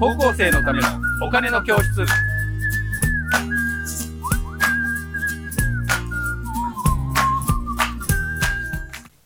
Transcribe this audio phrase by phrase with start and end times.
[0.00, 0.88] 高校生のための
[1.22, 2.04] お金の教室。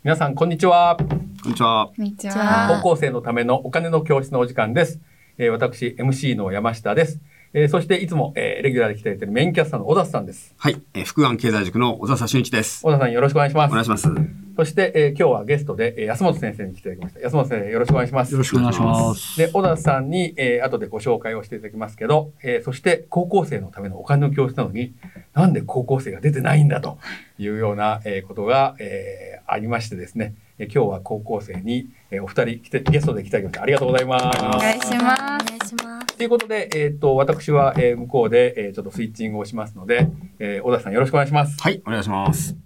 [0.05, 0.97] 皆さんこんにちは。
[0.99, 1.91] こんにちは。
[1.97, 2.81] こんにちは。
[2.83, 5.01] 高校生のためのお金の教室のお時間です、
[5.39, 7.19] えー私 MC の山下です、
[7.61, 10.81] えーそしていつも、えーレギュラーで来ているメインキャスターの小田さんですはい。
[10.95, 12.83] えー福安経済塾の小笹俊一です。
[12.85, 14.09] 小田さんよろしくお願いしますお願いします。
[14.57, 19.37] そして、えー今日はゲストで、えー安本先生に来ていただきました安本先生よろしくお願いしますよろしくお願いします。
[19.39, 24.95] で、小田さんに、えー後でご紹介をしていただきますけど、えーそして高校生のためのお金の教室なのに、
[25.35, 26.99] なんで高校生が出てないんだと
[27.41, 34.39] いうような、えーことが、えーありましてですね、えー今日は高校生に、えーお二人来て、ゲストで来ていただきましてありがとうございます。
[34.39, 34.93] お願いします。
[34.93, 36.17] お願いします。
[36.17, 40.09] ということで、えっ、と、私は、えー向こうで、えーちょっとスイッチングをしますので、
[40.39, 41.61] えー小田さんよろしくお願いします。
[41.61, 41.83] はい。
[41.87, 42.57] お願いします。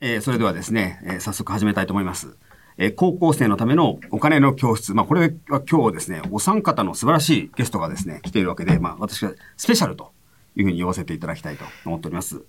[0.00, 2.36] えーそれではですね、えー早速始めたいと思います。
[2.78, 4.94] えー高校生のためのお金の教室。
[4.94, 10.12] まあ、これは今日ですね、お三方の素晴らしいゲストがですね、来ているわけで、まあ、私がスペシャルと
[10.56, 12.42] いうふうに呼ばせていただきたいと思っております。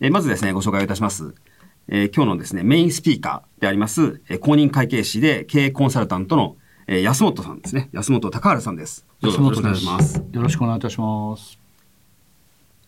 [0.00, 1.34] えーまずですね、ご紹介をいたします。
[1.88, 7.88] えー今日のですね、メインスピーカーであります、えー公認会計士で経営コンサルタントの、えー安本さんですね。
[7.92, 9.06] 安本隆治さんです。
[9.20, 10.22] よろしくお願いします。
[10.32, 11.58] よろしくお願いいたします。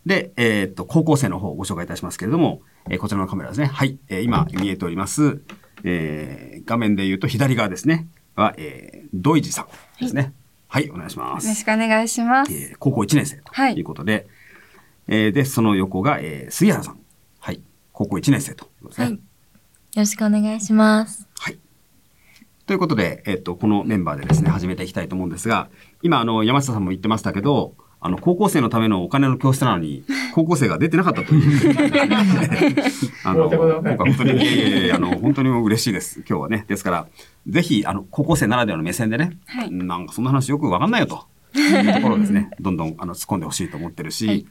[0.04, 3.66] で、えーっと、高校生の方をご紹介いたしますけれども、えーこちらのカメラですね。
[3.66, 3.98] はい。
[4.08, 5.40] えー今見えております、
[5.84, 8.06] えー画面で言うと左側ですね。
[8.34, 10.32] は、えー、土井地さんですね。
[10.68, 11.44] はい、お願いします。
[11.44, 12.52] よろしくお願いします。
[12.52, 14.26] えー高校1年生とはいいうことで、
[15.08, 16.98] えーで、その横が、えー杉原さん。
[17.96, 18.08] はい。
[18.08, 19.04] 高校1年生ということですね。
[19.06, 19.14] はい。
[19.14, 19.20] よ
[19.96, 21.26] ろしくお願いします。
[21.38, 21.58] はい。
[22.66, 25.70] ということで、えっと、このメンバーでですね、始めていきたいと思うんですが、
[26.02, 31.74] 今、あの、山下さんも言ってましたけど、あの、高校生のためのお金の教室なのに、高校生が出てなかったという。
[33.24, 36.66] あの、僕は本当に、いやいやいやあの、本当に嬉しいです、今日はね。
[36.68, 37.06] ですから、
[37.48, 41.26] ぜひ、あの、高校生ならではの目線でね、はいなんかそんな話よくわかんないよと
[41.58, 44.46] いうところをですね、どんどん、あの、突っ込んでほしいと思ってるし、はい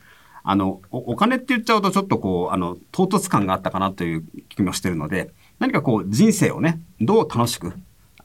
[0.47, 7.73] あのお、お金って言っちゃうとちょっとこう、あの、唐突感があったかなという気もしてるので、何かこう、人生をね、どう楽しく、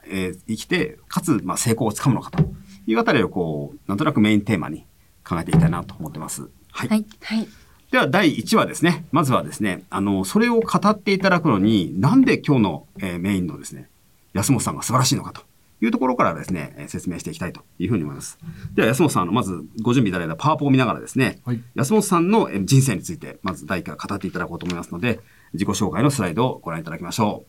[0.05, 2.43] えー生きて、かつ、まあ、成功をつかむのかと
[2.85, 4.85] いうあたりをこう、なんとなくメインテーマに
[5.27, 6.43] 考えていきたいなと思ってます。
[6.71, 6.89] はい。
[6.89, 7.05] はい。
[7.21, 7.47] はい。
[7.91, 9.05] では、第1話ですね。
[9.11, 13.89] まずはですね、あの、それを語っていただくのに、なんで今日の、えーメインのですね、
[14.33, 15.41] 安本さんが素晴らしいのかと
[15.81, 18.37] いうところからですね、えー説明していきたいというふうに思います。
[18.73, 25.19] では、安本さん、あのまずご準備いただいたパワポを見ながらですね、はい安本さんのえー人生について、まず第1回語っていただこうと思いますので、
[25.53, 27.45] 自己紹介のスライドをご覧いただきましょ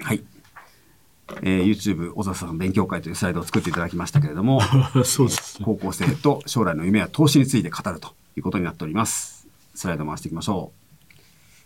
[0.00, 0.04] う。
[0.04, 0.24] はい。
[1.42, 4.60] えー YouTube 小笹さん勉強会というスライドを作っていただきましたけれども、
[5.04, 5.64] そうですね。
[5.64, 9.46] 高校生と将来の夢や投資について語るということになっております。
[9.74, 10.81] スライド回していきましょう。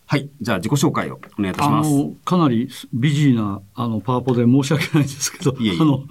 [0.08, 0.30] はい。
[0.40, 1.90] じゃあ自己紹介をお願いいたしあます。
[1.90, 6.04] の、かなりビジーな、あの、パワポで申し訳ないんですけど、いえいえあの、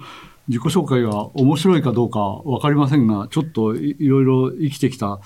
[0.48, 5.20] 自己紹介が面白いかどうかわかりませんが、ちょっといいろいろ生きてきた、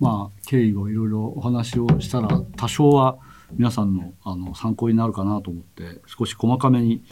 [0.00, 3.18] まあ、経緯をいろいろお話をしたら、多少は
[3.52, 7.04] 皆さんのあの参考になるかなと思って、少し細かめに、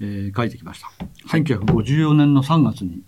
[0.00, 0.90] えー書いてきました。
[1.28, 3.02] 1954年の3月に、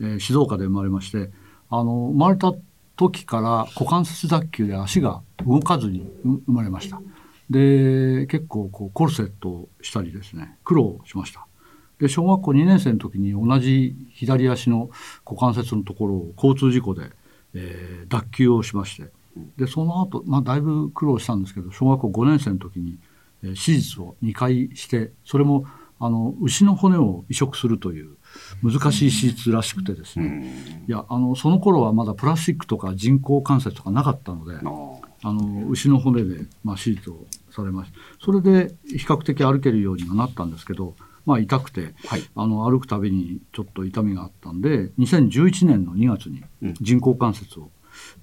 [0.00, 1.30] えー静岡で生まれまして、
[1.68, 2.54] あの、生まれた
[2.96, 7.00] 時から股関節脱臼で足が動かずにう生まれました。
[7.50, 11.46] で、結構こうコルセットをしたりですね、苦労しました。
[11.98, 14.90] で、小学校2年生の時に同じ左足の
[15.26, 17.10] 股関節のところを交通事故で、
[17.54, 19.10] えー脱臼をしまして、
[19.56, 22.98] で、その後、まあ、だいぶ苦労したんですけど、小学校5年生の時に、
[23.42, 25.66] えー手術を2回して、それも、
[25.98, 28.16] あの、牛の骨を移植するという
[28.62, 34.54] 難しい手術らしくてですね、いや、あの、その頃はまだプラスチックとか人工関節とかなかったので、
[35.22, 37.98] あの牛の骨で、まあ、手術をされました。
[38.24, 40.94] それで比較的歩けるようにはなったんですけど、
[41.26, 42.22] まあ、痛くて、はい。
[42.34, 46.74] あの歩くたびにちょっと痛みがあったんで2011年の2月にうん。
[46.80, 47.70] 人工関節を、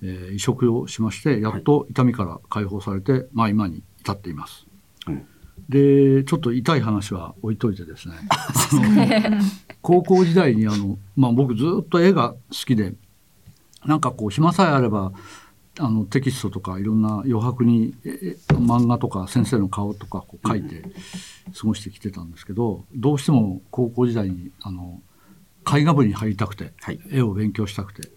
[0.01, 4.65] えー移植をしましてやっと痛みから解放されて、まあ、今に至っています。
[5.07, 5.27] うん。
[5.69, 8.15] でちょっと痛い話は置いといてですね。
[9.81, 12.95] 高校時代にあの、まあ、僕ずっと絵が好きで
[13.85, 15.11] なんかこう暇さえあれば
[15.79, 20.83] あのテキストとかいろんな余白にええ漫画とか先生の顔とかこう書いて
[21.59, 25.01] 過ごしてきてたんですけどどうしても高校時代にあの
[25.71, 28.09] 絵画部に入りたくて、はい絵を勉強したくて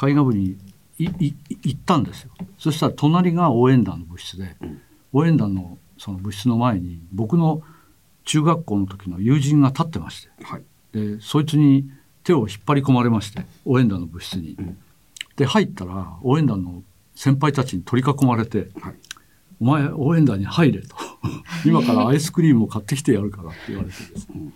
[0.00, 0.58] 絵画部に
[0.98, 1.34] 行
[1.70, 4.56] ったんですよそしたら隣が応援団の部室で、
[5.12, 7.62] 応援団のその部室の前に僕の
[8.24, 10.62] 中学校の時の友人が立ってましてはい。
[10.92, 11.90] でそいつに
[12.24, 14.56] 手を引っ張り込まれまして応援団の部室に。
[15.36, 16.82] で入ったら応援団の
[17.18, 18.94] 先輩たちに取り囲まれてはい。
[19.58, 20.94] 「お前応援団に入れ」と
[21.66, 24.52] 「今からアイスクリームを買ってきてやるから」って言われてですね。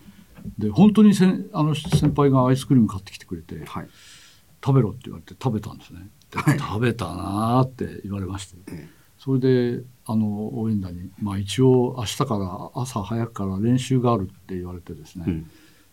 [0.57, 3.87] で本当にせんあの先輩がアイスクリーム買ってきてくれてはい。
[4.65, 6.07] 食べろって言われて食べたんですね。
[6.33, 6.57] はい。
[6.57, 8.87] 食べたなーって言われまして、え。
[9.17, 15.51] それであの応援団に、まあ、一応明日から朝早くから練習があるって言われてですね、うん。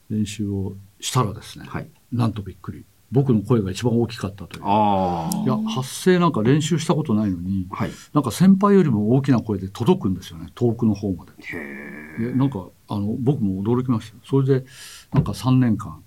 [0.09, 1.91] 練習をしたらですね、はい。
[2.13, 7.77] なんとびっくり僕の声が一番大きかったというあいや発声なんか練習したことないのにあ。
[7.77, 7.91] はい。
[8.15, 11.33] なんか先輩よりも大きな声で届くんですよね遠くの方まで。
[11.43, 14.67] へでなんかあの僕も驚きましたよそれで
[15.13, 16.03] なんか3年間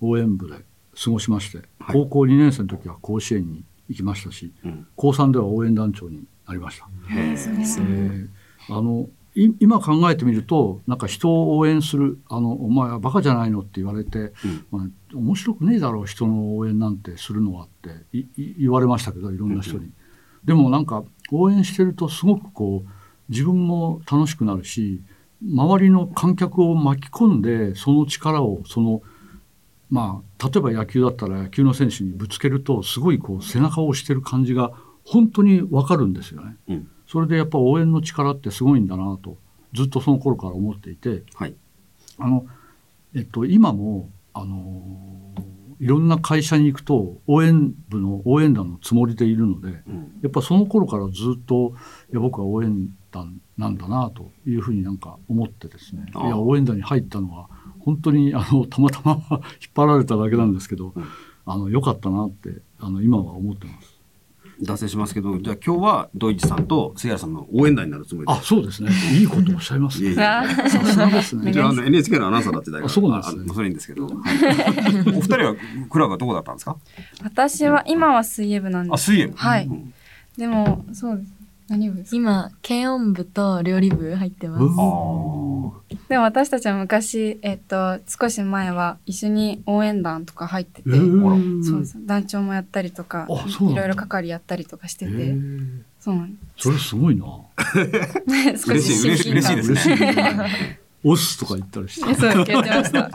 [0.00, 0.56] 応援部で
[1.02, 4.68] 過ごしまして、はい高校2年生の時は甲子園に行きましたしえ。
[4.68, 4.86] うん。
[4.96, 6.86] 高3では応援団長になりました。
[7.14, 8.26] へえ。
[8.70, 9.08] あのい
[9.60, 14.32] 今考えてみるとなんか人を応援するあの「お前はバカじゃないの?」って言われて、
[14.72, 18.06] うんまあ、面白くねえだろう人の応援なんてするのはって
[18.58, 19.84] 言われましたけどいろんな人に。
[19.84, 19.92] うん
[20.44, 22.90] でもなんか応援してるとすごくこう
[23.28, 25.02] 自分も楽しくなるし
[25.42, 29.02] 周りの観客を巻き込んでその力をその
[29.90, 34.72] まあ例えば野球だったら野球の選手にぶつけるとすごいこう背中を押してる感じが
[35.04, 36.56] 本当にわかるんですよね。
[36.68, 36.88] うん。
[37.08, 39.36] それでやっぱ応援の力ってすごいんだなと
[39.72, 41.54] ずっとその頃から思っていてはい。
[42.18, 42.46] あの、
[43.14, 45.34] えっと、今もあの
[45.80, 50.18] いろんな会社に行くと応援部の応援団のつもりでいるのでうん。
[50.22, 51.74] やっぱその頃からずっと
[52.12, 57.48] いや僕は応援団なんだなというふうになんか思ってですねいや応援団に入ったのは
[57.80, 59.40] 本当にあのたまたま 引っ
[59.74, 61.04] 張られただけなんですけど、うん
[61.50, 63.87] あの良かったなってあの今は思ってます。
[64.60, 68.32] 脱線しますけど、じゃあ今日はドイツさんと杉原さんの応援団になるつもりで。
[68.32, 70.14] あそうですねいいことをおっしゃいますね。
[70.14, 70.44] さ
[70.84, 71.50] すがですね。
[71.50, 74.06] 一応あの NHK のアナウンサーだって大あそうなんですねあそれいいんですけど。
[74.06, 74.14] はい
[75.08, 75.54] お二人は
[75.90, 76.76] クラブはどこだったんですか？
[77.22, 79.04] 私は今は水泳部なんあ、です。
[79.12, 79.36] 水泳部。
[79.36, 79.92] はいうん
[80.36, 81.32] でもそうです。
[81.68, 82.16] 何部ですか？
[82.16, 84.62] 今軽音部と料理部入ってます。
[84.62, 85.48] うん
[86.08, 91.96] でも私たちは昔えっと少し前は一緒に応援団とか入ってて、えーそうです。
[92.06, 93.26] 団長もやったりとか
[93.60, 97.24] いろいろ係やったりとかしてえて、ーそうなんでそれすごいな。
[98.56, 98.64] す。
[98.66, 99.94] 少嬉しい嬉しい嬉しいですね。
[99.94, 100.78] 嬉しいね。
[101.04, 102.14] オス とか言ったりして。
[102.14, 103.10] そうやってました。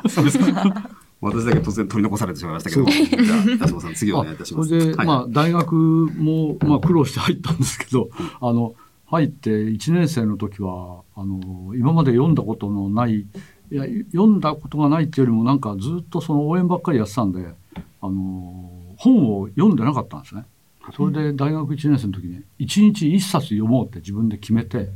[1.23, 2.85] 私だけ突然取り残されてしまいましたけど。
[2.85, 4.69] じゃあ、安本さん、次お願いいたします。
[4.69, 8.09] それで、はいまあ大学もまあ苦労して入ったんですけど、
[8.41, 8.75] あの
[9.07, 13.25] 入って1年生の時はあの今まで読んだことのない
[13.71, 17.53] いや読んだことがないっていうよりもなんかずっとその応援ばっかりやってたんで、
[18.01, 20.45] あの本を読んでなかったんですね。
[20.95, 24.89] それで大学1年生の時に1日1冊読もうって自分で決めて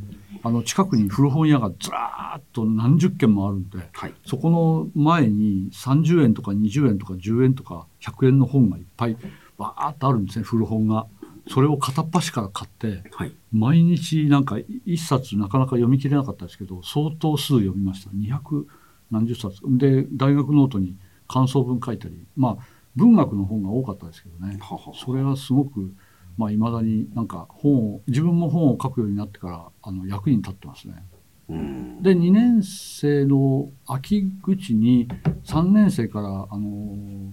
[0.47, 4.13] あの近くに古本屋がずらーっと何十軒もあるんではい。
[4.25, 9.17] そこの前に30円とか20円とか10円とか100円の本がいっぱい
[9.57, 11.05] わーっとあるんですね古本が。
[11.49, 13.33] それを片っ端から買ってはい。
[13.51, 18.65] 毎日なんか1冊なかなか読み切れなかったですけど相当数読みました200
[19.11, 20.95] 何十冊で大学ノートに
[21.27, 22.65] 感想文書いたりまあ
[22.95, 24.59] 文学の本が多かったですけどね
[24.95, 25.93] それはすごく
[26.37, 31.03] まあ未だになんか本を自分も本を書くようになってからあの役に立ってますね。
[31.49, 32.03] うん。
[32.03, 35.07] で2年生の秋口に
[35.45, 37.31] 3年生からあの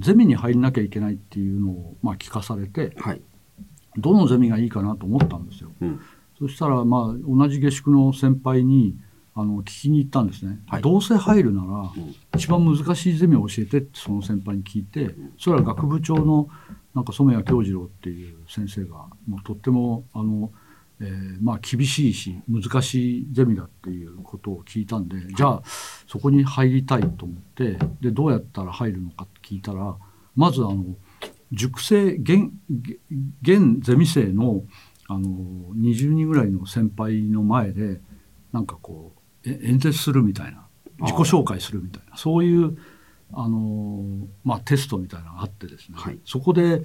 [0.00, 3.20] ゼミに入んなきゃいけないっていうのを、まあ、聞かされてはい。
[3.96, 5.70] どのゼミがいいかなと思ったんですよ。
[5.80, 6.00] うん。
[6.38, 8.96] そしたらまあ同じ下宿の先輩に
[9.34, 10.58] あの聞きに行ったんですね。
[10.66, 16.48] はいどうせ入るならうん一番難しいゼミを教えてってその先輩に聞いてそれは学部長の
[16.94, 20.50] なんか染谷京次郎っていう先生がもうとってもあの、
[21.00, 25.62] えーまあ厳しいし難しいゼミだっていうことを聞いたんでじゃあ
[26.06, 29.96] そこに入りたいと思ってでどうやったら入るのかって聞いたら
[30.36, 30.84] まずあの
[31.52, 32.98] 塾生現現
[33.42, 34.62] 現ゼミ生の
[35.08, 35.28] あの
[35.74, 38.00] 20人ぐらいの先輩の前で
[38.52, 40.66] なんかこうえ演説するみたいな
[41.00, 42.76] 自己紹介するみたいなそういう
[43.32, 44.04] あの、
[44.44, 46.82] まあ、テストみたいなのがあってですね、はいそこで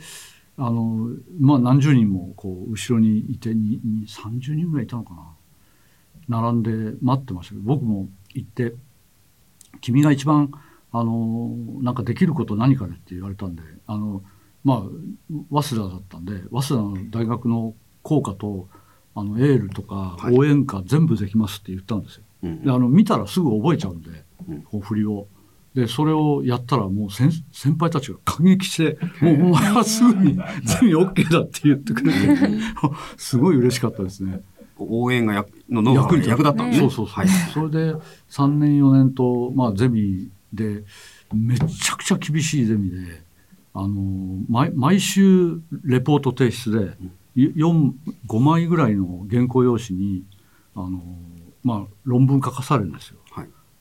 [0.57, 1.09] あの、
[1.39, 5.13] まあ、何十人もこう後ろにいてにに30人ぐらいいたのか
[6.29, 8.73] な並んで待ってましたけど僕も行って
[9.81, 10.51] 「君が一番
[10.91, 14.23] あのなんかできること何かね?」って言われたんであの
[14.63, 18.69] まあ早稲田だったんで早稲田の大学の校歌と
[19.13, 22.23] あのエールとかはい応援歌全部できますって言ったんですよ。
[22.43, 24.09] うんであの見たらすぐ覚えちゃうんで、
[24.47, 25.27] うんこう振りを。
[25.75, 32.17] でそれをやったらもう先先輩たちが感激して「もうお前はすぐに全員 OK だ」って言ってくれて
[33.17, 34.41] すごい嬉しかったですね。
[34.77, 36.79] 応援が役のノウハ役立ったんですね。
[36.79, 37.27] そうそうそう、はい。
[37.53, 37.95] それで
[38.29, 40.83] 3年4年と、まあ、ゼミで
[41.33, 43.23] めちゃくちゃ厳しいゼミで
[43.73, 46.97] あの毎毎週レポート提出で
[47.35, 47.93] 4
[48.27, 50.23] 5枚ぐらいの原稿用紙に
[50.75, 51.01] あの、
[51.63, 53.19] まあ、論文書かされるんですよ。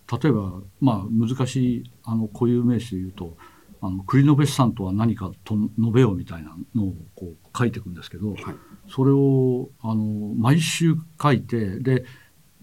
[0.07, 0.21] はい。
[0.23, 3.37] 例えば、まあ、難しいあの固有名詞で言うと
[3.85, 8.39] ああの栗延資産とは何かと述べようみたいなのをこう書いていくんですけど、はい
[8.87, 12.05] それをあの毎週書いてで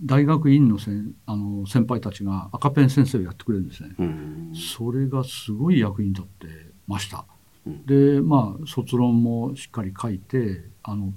[0.03, 3.95] 大学院のせんあの先輩たちが赤ペン先生をやってくれるんですね。
[3.97, 6.47] うんそれがすごい役に立って
[6.87, 7.25] ました。
[7.65, 11.11] うんでまあ卒論もしっかり書いてあの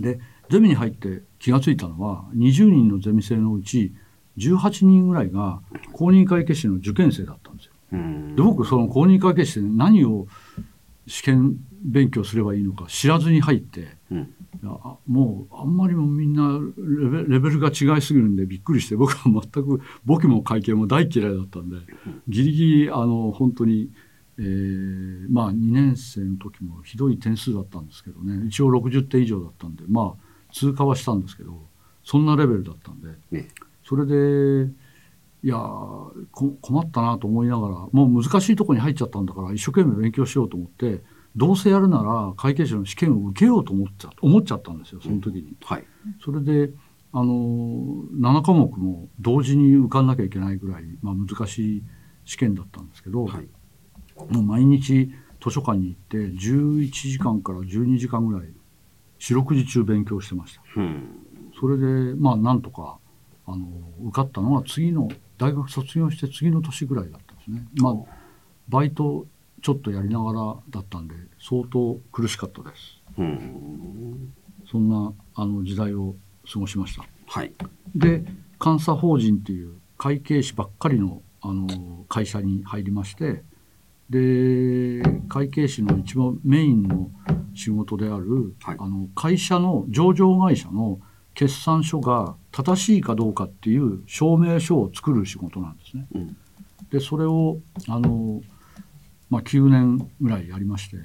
[0.00, 0.18] で
[0.50, 3.92] ゼミに入って気がついたのは20人のゼミ生のうち
[4.40, 5.60] 18人ぐらいが
[5.92, 7.72] 公認会計士の受験生だったんですよ。
[7.92, 8.36] うん。
[8.36, 10.26] で僕その公認会計士で何を
[11.06, 14.18] 試験勉強すればいいのか知らずに入ってうん。
[14.62, 21.76] いやあもうあんまりもみんなレベレベルが違いすぎるんでびっくりして僕は全く簿記も会計も大嫌いだったんで
[22.28, 23.90] ギリギリあの本当に、
[24.38, 28.46] えーまあ2年生の時もひどい点数だったんですけどね。
[28.46, 31.62] 一応60点以上だったんでまあ通過はしたんですけど
[32.04, 33.08] そんなレベルだったんで。
[33.30, 33.48] ね
[33.90, 34.70] それで
[35.42, 35.56] いや
[36.60, 41.02] 困ったなと思いながらもう難しいところに入っちゃったんだから一生懸命勉強しようと思って
[41.34, 45.56] どうせやるなら会計士の試験を受けようと思っちゃ思っちゃったんですよその時に。
[45.64, 45.84] はい
[46.24, 46.72] それで
[47.12, 51.82] あの7科目も同時に受かんなきゃいけないぐらい、まあ、難しい
[52.24, 53.48] 試験だったんですけど、はい
[54.28, 55.10] もう毎日
[55.42, 58.52] 図書館に行って11時間から12時間ぐらい
[59.18, 60.62] 四六時中勉強してました。
[60.76, 61.08] うん
[61.58, 62.99] それでまあなんとか
[63.52, 63.66] あの
[64.08, 67.66] 受かったのは次の大学卒業して次の年ぐらいだったんですね。
[67.76, 67.94] まあ
[68.68, 69.26] バイト
[69.62, 73.00] ちょっとやりながらだったんで相当苦しかったです。
[73.18, 74.32] うん
[74.70, 76.14] そんなあの時代を
[76.50, 77.04] 過ごしました。
[77.26, 77.52] はい
[77.94, 78.24] で
[78.62, 83.42] 監査法人っていう会計士ばっかりのあの会社に入りまして
[84.10, 87.10] で会計士の一番メインの
[87.54, 91.00] 仕事である、はいあの会社の上場会社の
[91.40, 96.06] 決算書が正しいかどうかっていう証明書を作る仕事なんですね。
[96.14, 96.36] うん
[96.90, 98.42] でそれをあの、
[99.30, 100.96] まあ、9年ぐらいやりまして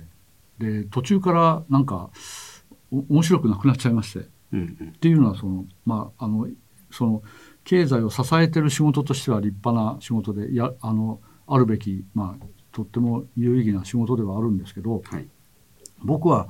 [0.57, 2.09] で途中からなんか
[2.91, 4.27] お面白くなくなっちゃいまして。
[4.51, 6.47] うんうんっていうのはそのまああの
[6.91, 7.23] その
[7.63, 15.27] 経済を支えてる仕事としては立派な仕事でやあのあるべきまあとっても有意義な仕事ではあるんですけどはい
[16.03, 16.49] 僕は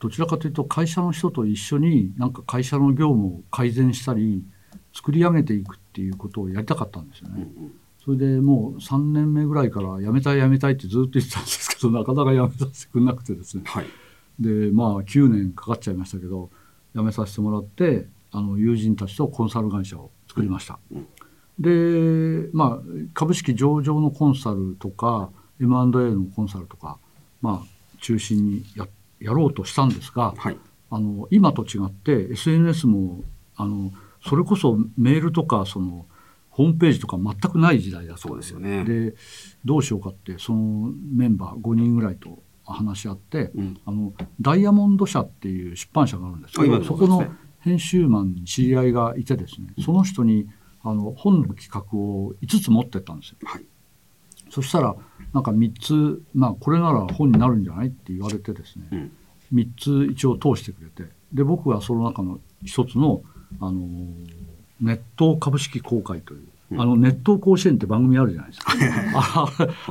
[0.00, 4.42] どちらかというと会社の人と一緒になんか会社の業務を改善したり
[4.94, 7.48] 作り上げていくっていうことをやりたかったんですよね。
[7.56, 13.86] うんそれでもう3年目ぐらいから辞めたい辞めたいってずっと言ってたんですけど なかなか辞めさせてくれなくてですねはい
[14.40, 16.48] でまあ9年かかっちゃいましたけど
[16.94, 20.78] 辞めさせてもらってあの友人たちとコンサル会社を作りました。
[20.90, 21.06] うん
[21.58, 25.30] でまあ株式上場のコンサルとか
[25.60, 25.68] M&A
[26.14, 26.96] のコンサルとか
[27.42, 28.88] まあ中心にや
[29.20, 30.58] やろうとしたんですがはい。
[30.92, 33.22] あの今と違って SNS も
[33.54, 33.92] あの
[34.26, 36.06] それこそメールとかその
[36.48, 38.22] ホームページとか全くない時代だった。
[38.22, 38.84] そうですよね。
[38.84, 39.14] で
[39.64, 43.80] どうしようかってそのメンバー5人ぐらいと話し合って、うん。
[43.84, 47.24] あのダイヤモンド社っていう出版社があるんですけどそこの
[47.60, 50.48] 編集マンに知り合いがいてですねその人に
[50.82, 53.36] あの本の企画を5つ持ってったんですよ。
[53.44, 53.64] はい
[54.50, 54.94] そしたら
[55.32, 59.12] なんか3つ、まあ、これなら本になるんじゃないって言われてですね、うん。
[59.54, 59.68] 3
[60.08, 63.22] つ一応通してくれてで僕はその中の一つの、
[63.60, 66.40] あのーネット株式公開という、
[66.70, 66.80] うん。
[66.80, 68.72] あのネット甲子園って番組あるじゃないですか。
[69.14, 69.46] あ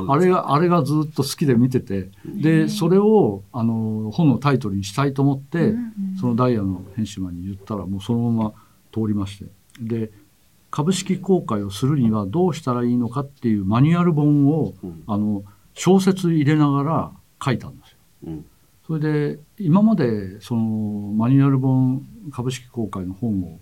[0.08, 5.76] あれがあれがずっと好きで見ててでそれをあの本のタイトルにしたいと思って、
[6.20, 8.54] そのダイヤの編集マンに言ったらもうそのまま
[8.92, 9.46] 通りまして。
[9.80, 10.12] で
[10.72, 15.44] 株式公開をするにはどうしたらいいのかっていうマニュアル本を、うんあの
[15.76, 17.12] 小説入れながら
[17.42, 17.98] 書いたんですよ。
[18.28, 18.46] うん
[18.86, 20.62] それで今までその
[21.16, 23.60] マニュアル本株式公開の本を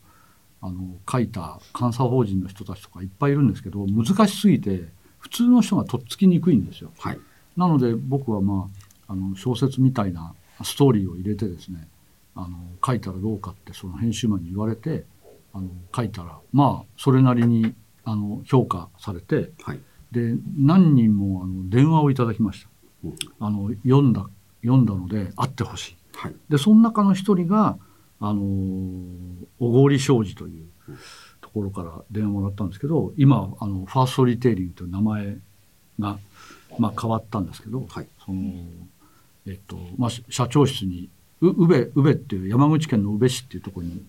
[0.61, 4.85] あの書いた監査法人の人たちとかいっぱいいるんですけど難しすぎて
[5.19, 6.91] 普通の人がとっつきにくいんですよ。
[6.97, 7.19] はい
[7.57, 8.69] なので僕はま
[9.07, 10.33] ああの小説みたいな
[10.63, 11.87] ストーリーを入れてですね
[12.35, 15.03] あの書いたらどうかってその編集マンに言われて
[15.53, 17.73] あの書いたらまあそれなりに
[18.03, 19.79] あの評価されてはい。
[20.11, 22.69] で何人もあの電話をいただきました。
[23.03, 23.15] うん。
[23.39, 24.27] あの読んだ
[24.61, 25.97] 読んだので会ってほしい。
[26.15, 26.35] はい。
[26.49, 27.77] でその中の一人が
[28.19, 28.41] あの
[29.59, 30.65] 小郡商事という
[31.41, 35.37] ところから電話もらったんですけど今あのファーストリテイリングという名前
[35.99, 36.17] が、
[36.79, 38.07] まあ、変わったんですけど、はい。
[38.23, 38.41] その
[39.45, 41.09] えっとまあ、し社長室に
[41.41, 44.03] う宇部宇部っていう山口県の宇部市っていうところに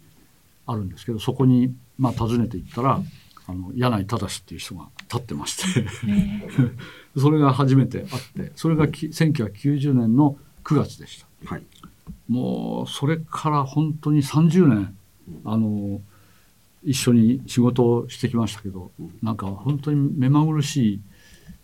[0.69, 3.01] あるんですけどそこに、まあ、訪ねて行ったら
[3.47, 5.89] あの柳井正っていう人が立ってまして。
[7.19, 11.27] それが初めて会ってそれがき1990年の9月でした。
[11.47, 11.65] はい。
[12.29, 14.95] もうそれから本当に30年
[15.45, 16.01] あの
[16.85, 21.01] 一緒に仕事をしてきましたけどなんか本当に目まぐるしい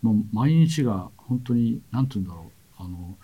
[0.01, 2.51] もう毎日が本当に何て言うんだろう。
[2.77, 3.17] あの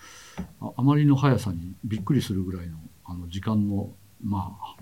[0.62, 3.90] ああまりの速さにびっくりするぐらいのあの時間の
[4.24, 4.76] まあは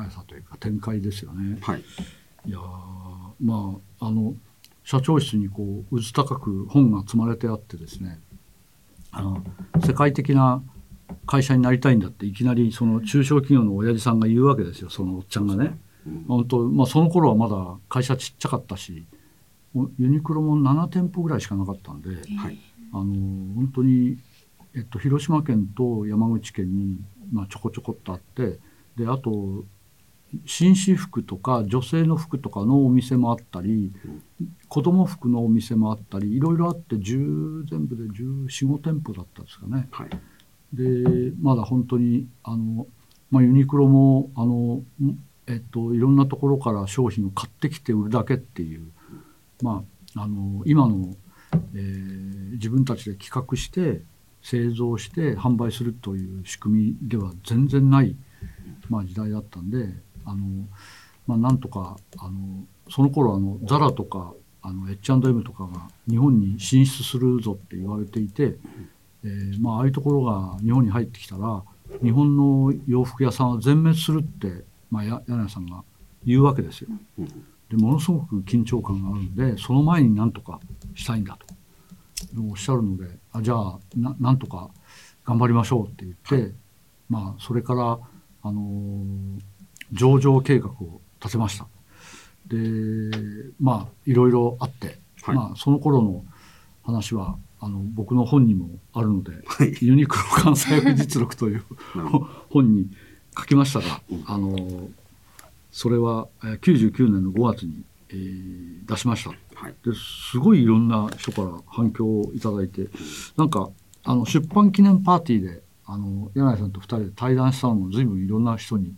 [0.00, 1.58] 速さというか展開ですよね。
[1.60, 1.84] はい。
[2.46, 2.62] いやー
[3.40, 4.34] まああの
[4.84, 8.20] 社長室にこううず高く本が積まれてあってですね
[9.10, 9.42] あの
[9.84, 10.62] 世界的な
[11.26, 15.78] 会社になりたいんだっていきなりその中小企業の親父さんが言うわけですよそのおっちゃんがね。
[16.28, 19.06] 本当まあ、その頃はまだ会社ちっちゃかったし
[19.74, 22.58] おユニクロも7店舗ぐらいしかなかったんで、はい。
[22.92, 24.16] あの本当に、
[24.74, 27.00] えっと、広島県と山口県に、
[27.32, 28.58] まあ、ちょこちょこっとあって
[28.96, 29.64] であと
[30.44, 33.92] 紳士服とか女性の服とかのお店もあったり
[34.68, 39.88] 子供服のお店もあったりいろいろあって10全部で1415店舗だったんですかね。
[39.92, 40.10] はい。
[40.72, 42.86] でまだ本当にあの、
[43.30, 48.90] まあ、ユニクロもあの、んえっと、いろんなところから商品を買ってきて売るだけっていう、
[49.62, 49.84] ま
[50.16, 51.14] あ、あの今の、
[51.74, 54.02] えー自分たちで企画して
[54.42, 58.16] 製造して販売するという仕組みでは全然ない、
[58.88, 59.88] まあ、時代だったんで
[60.26, 60.66] あの、
[61.26, 68.56] まあ、なんとかあのその頃あのザラとかあの H&M とかが日本に進出するぞって言われていて。
[69.24, 71.64] えーまあ、ああいうところが日本に入ってきたら
[72.00, 75.82] 日本の洋服屋さんは全滅するって、まあ、や柳井さんが
[76.24, 76.90] 言うわけですよ。
[77.18, 80.60] うんでものすごく緊張感があるんでその前になんとか
[80.94, 81.54] したいんだと
[82.48, 84.70] おっしゃるのであじゃあななんとか
[85.24, 86.54] 頑張りましょうって言って、
[87.08, 87.98] まあ、それから、
[88.42, 89.40] あのー
[89.92, 91.66] 上場計画を立てました。
[92.46, 92.58] で
[93.60, 96.24] まあいろいろあって、はいまあ、その頃の
[96.84, 99.76] 話はあの僕の本にもあるのではい。
[99.80, 101.64] ユニクロ関西薬実録という
[102.50, 102.88] 本に
[103.36, 104.88] 書きましたが、うんあの
[105.72, 109.74] それはえー99年の5月に、えー出しましたはい。
[109.84, 112.88] ですごいいろんな人から反響をいただいて
[113.36, 113.68] なんか
[114.04, 118.94] あの出版記念パーティーであの柳井さんと2人で対談したのも随分いろんな人に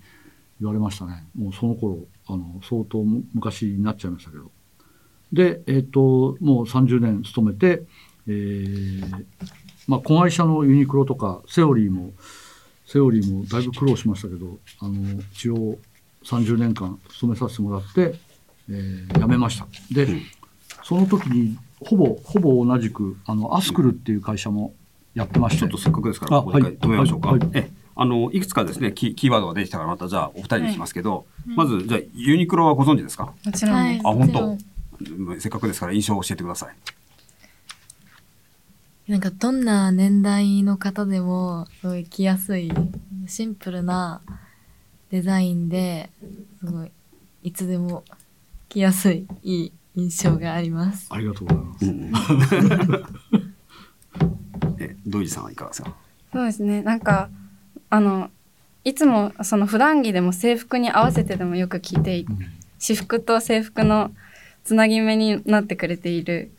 [0.61, 1.25] 言われましたね。
[1.37, 4.51] もうその頃あの相当む昔になっちゃいましたけど。
[5.33, 7.83] でえっ、ともう30年勤めて、
[8.27, 9.25] えー
[9.87, 12.13] まあ、子会社のユニクロとかセオリーも
[12.87, 15.79] セオリーもだいぶ苦労しましたけどあの一応
[16.25, 18.15] 30年間勤めさせてもらって、
[18.71, 19.67] えー辞めました。
[19.91, 20.23] で、うん。
[20.83, 24.75] その時にほぼほぼ同じくあのアスクルっていう会社も
[25.15, 25.61] やってまして。
[25.61, 27.29] ちょっとせっかくですから、あここで一回止めましょうか。
[27.29, 27.41] はい。
[27.41, 27.51] はい。
[27.55, 33.33] え、あの、いくつかですね、キーキーワードが出てきたから、またじゃあ、お二人にしますけど、まず、じゃあ、ユニクロはご存知ですか？
[33.45, 34.07] もちろんです。
[34.07, 35.41] あ本当？
[35.41, 36.77] せっかくですから、印象を教えてください。
[39.11, 42.71] なんかどんな年代の方でもすごい着やすい
[43.27, 44.21] シンプルな
[45.11, 46.11] デザインで
[46.61, 46.91] すごい
[47.43, 48.05] いつでも
[48.69, 51.07] 着やすいいい印象があります。
[51.11, 51.87] ありがとうございます。
[51.87, 52.13] うん。
[54.79, 55.97] え、土井さんはいかがですか？
[56.33, 56.83] そうですね。
[56.83, 57.31] なんか、
[57.91, 58.31] あの、
[58.85, 62.39] いつもその普段着でも制服に合わせてでもよく着ていうん。
[62.79, 64.13] 私服と制服の
[64.65, 66.51] つなぎ目になってくれている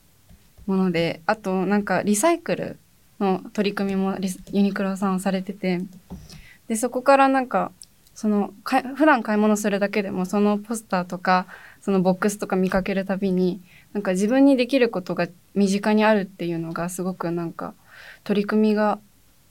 [0.68, 2.78] ものであとなんかリサイクル
[3.20, 4.18] の取り組みも
[4.52, 5.82] ユニクロさんはされてて
[6.68, 7.72] でそこからなんか
[8.14, 11.48] そのか普段買い物するだけでもそのポスターとか
[11.82, 13.62] そのボックスとか見かけるたびに
[13.94, 17.74] なんか自分にできることが身近にあるっていうのがすごくなんか
[18.24, 19.00] 取り組みが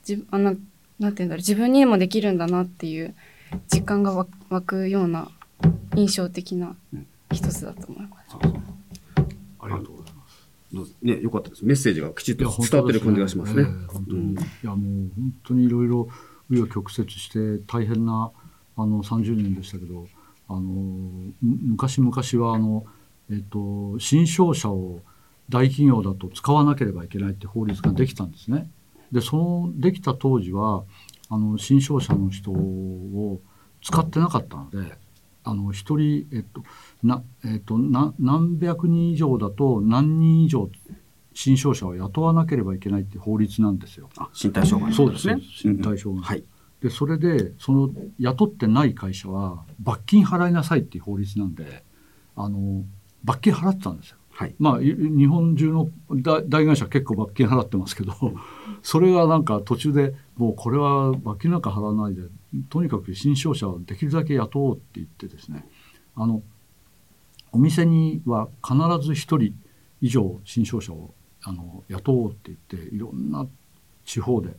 [0.03, 0.55] じあの
[0.99, 3.15] なんていうんだろう自分にもできるんだなっていう
[3.73, 5.29] 実感がわ湧くような
[5.95, 6.75] 印象的な
[7.31, 8.35] 一つだと思います。
[8.37, 8.53] うそう
[9.59, 10.95] ありがとうございます。
[11.01, 11.65] ね、よかったです。
[11.65, 13.63] メッセージがきちっと伝わってる感じがしますね。
[13.87, 16.09] 本当に、いやもう本当にいろいろ
[16.51, 18.31] 紆余曲折して大変な
[18.77, 20.07] あの30年でしたけど
[20.47, 22.11] あのむ昔々
[22.45, 22.85] はあの、
[23.31, 25.01] えっと新商社を
[25.49, 28.69] 大企業だと使わなければいけないって法律ができたんですね。
[29.11, 30.83] でそのできた当時は
[31.29, 33.39] あの新商社の人を
[33.81, 34.97] 使ってなかったので
[35.43, 36.63] あの一人、えっと
[37.03, 40.69] なえっと、な何百人以上だと何人以上
[41.33, 44.09] 新商社を雇わなければいけないって法律なんですよ。
[44.17, 45.37] あ、身体障害のそうですね。
[45.63, 46.43] 身体障害はい。
[46.81, 51.83] でそれでその雇ってない会社は罰金払いなさいっていう法律なんで
[52.35, 52.83] あの
[53.23, 54.17] 罰金払ってたんですよ。
[54.31, 54.55] はい。
[54.59, 58.13] まあい日本中の大大会社結構罰金払ってますけど
[58.83, 62.23] それがなんか途中でもうこれは罰金なんか払わないで
[62.69, 65.65] とにかく新商社をできるだけ雇おうって言ってですね
[66.15, 66.41] あの
[67.51, 69.53] お店には必ず1人
[70.01, 71.13] 以上新商社を
[71.43, 73.47] あの雇おうって言っていろんな
[74.05, 74.55] 地方で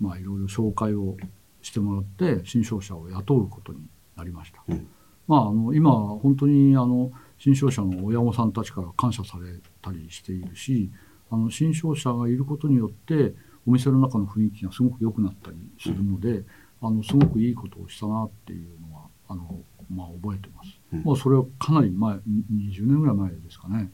[0.00, 1.16] まあいろいろ紹介を
[1.62, 3.78] してもらって新商社を雇うことに
[4.16, 4.62] なりました。
[4.68, 4.86] うん
[5.26, 10.90] まあ、あの今は本当にあの新商社の親御さんたちから感謝されたりしているし
[11.30, 13.34] ああの新商社がいることによって
[13.66, 16.44] お店の中の雰囲気がすごく良くなったりするので、
[16.80, 20.78] あのすごくいいことをしたなっていうのはあの、まあ、覚えてます。
[20.92, 23.90] うんもうそれはかなり前20年ぐらい前ですかね。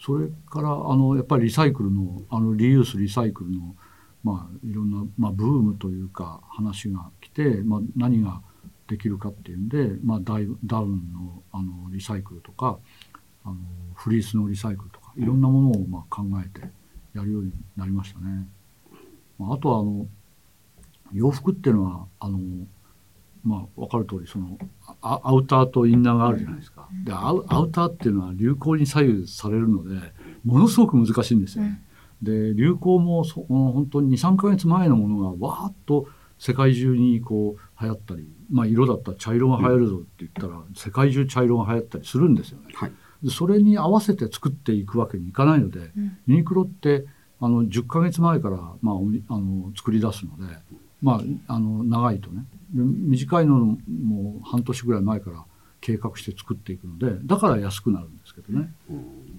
[0.00, 3.74] それからあのやっぱりリサイクルのあのリユースリサイクルの
[4.22, 8.40] まあいろんな、まあ、ブームというか話が来て、まあ、何が
[8.86, 12.78] できるかっていうんで、まあ、ダイダウンのあのリサイクルとか
[13.44, 13.56] あの
[13.94, 16.66] フリースのリサイクルとかいろんなものをまあ考えて
[17.14, 18.46] やるようになりましたね。
[19.38, 20.06] まあ、あとはあの
[21.12, 22.38] 洋服っていうのはあの
[23.44, 24.58] まあ分かる通りその
[25.00, 26.88] あアウターとインナーがあるじゃないですか。
[27.04, 30.12] でアウアウターっていうのは流行に左右されるので
[30.44, 31.82] ものすごく難しいんですよね。
[32.22, 42.66] で流行もそ本当に23ヶ月前のものがわーっと世界中にこう流行ったり、まあ、色だったら茶色が流行るぞって言ったら、世界中茶色が流行ったりするんですよね。
[42.74, 42.92] はい。
[43.22, 45.90] でそれに合わせて作っていくわけにいかないので、
[46.26, 47.06] ユニクロって
[47.40, 48.94] あの10ヶ月前から、まあ、
[49.34, 50.54] あの作り出すので、
[51.02, 52.44] まあ、あの長いとね。
[52.74, 55.44] で短いのもう半年ぐらい前から
[55.80, 58.72] 計画して作っていくのでだから安くなるんですけどね。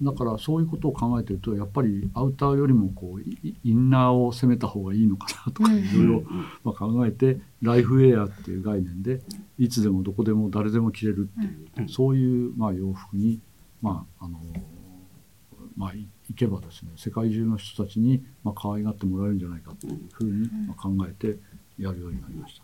[0.02, 6.22] だからそういうことを考えてるとやっぱりアウターよりもこうイインナーを攻めた方がいいのかなとかいろいろ
[6.64, 9.20] まあ考えてライフウェアっていう概念で
[9.58, 13.38] いつでもどこでも誰でも着れるっていう、そういうまあ洋服に
[13.82, 14.38] まああの
[15.76, 21.38] まあいいけばですね世界中の人たちにまあ可愛がってもらえるんじゃないかっていうふうにまあ考えて
[21.78, 22.60] やるようになりまし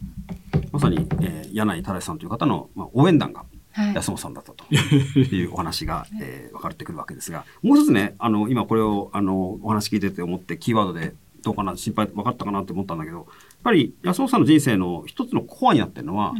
[0.52, 0.68] たね。
[0.72, 3.94] まさに、えー、柳井忠さんという方の、まあ、応援団がはい。
[3.94, 13.26] 安本さんだったというお話が、 えー、分かってくるわけですが、もう一つね、あの、今これを、あの、お話聞いてて思って、キーワードでどうかな、心配、分かったかなって思ったんだけど、やっ
[13.62, 16.32] ぱり安本さんの人生の一つのコアになってるのは、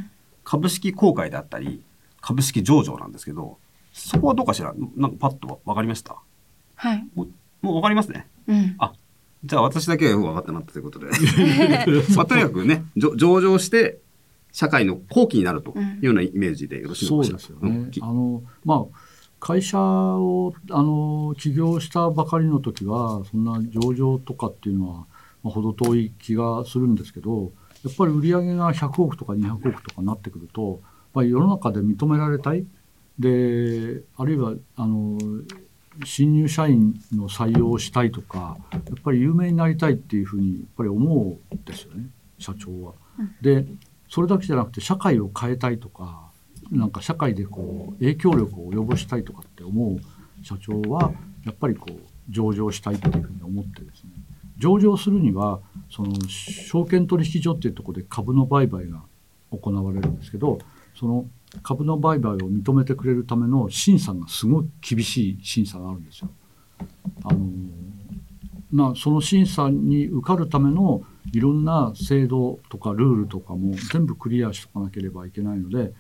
[0.45, 1.83] 株式公開であったり、
[2.23, 3.59] 株式上場なんですけど、
[3.93, 4.75] そこはどうかしら？
[4.97, 6.17] なんかパッと分かりました？
[6.77, 7.09] はい。
[7.15, 7.29] もう
[7.63, 8.29] もう分かりますね。
[8.47, 8.77] うん。
[8.79, 8.93] あ、
[9.45, 11.07] じゃあ私だけはよく分かってなったということで。
[12.17, 13.99] まあ、とにかくね、上場して、
[14.57, 17.39] 社会の後期になるというようなイメージでよろしいのかしら。
[17.39, 18.99] そうですよねあのまあ
[19.39, 24.95] 会社をあの起業したばかりの時はそんな上場とかっていうのは、
[25.43, 27.53] まあ、程遠い気がするんですけど
[27.85, 30.81] やっぱり売り上げが100億とか200億とかになってくると、
[31.13, 32.65] まあ、世の中で認められたい
[33.19, 35.19] であるいはあの
[36.05, 42.07] 新入社員の採用をしたいとかやっぱり有名になりたいっていうふうにやっぱり思うんですよね
[42.39, 42.93] 社長は。
[43.41, 43.67] で
[44.09, 46.31] それだけじゃなくて社会を変えたいとか
[46.71, 51.13] なんか社会でこう影響力を及ぼしたいとかって思う社長は
[51.45, 54.11] やっぱりこう上場したいっていうふうに思ってですね
[54.59, 59.03] 上場するにはその証券取引所っていうところで株の売買が
[59.51, 60.59] 行われるんですけど
[60.99, 61.27] その
[61.63, 66.31] 株の売買を認めてくれるための審査がすごい厳しい審査があるんですよ。
[67.25, 67.41] あの
[68.73, 75.93] まあ、その審査に受かるためのいろんな制度とかルールとかも全部クリアしとかなければいけないので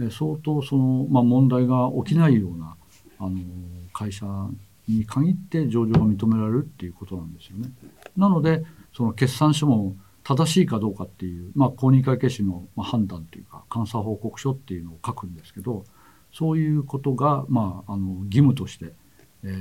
[0.00, 2.76] え相当その、まあ、問題が起きないような
[3.18, 3.38] あの
[3.92, 4.26] 会社
[4.88, 7.70] に限って上場が認められるっていうことなんですよね。
[8.16, 15.84] なのでその決算書も正しいかどうかっていう、まあ、公認会計士のまあ判断というか監査報告書っていうのを書くんですけど
[16.32, 18.92] そういうことが、まあ、あの義務として、
[19.44, 19.52] えー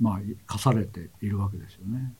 [0.00, 2.12] まあ、課されているわけですよね。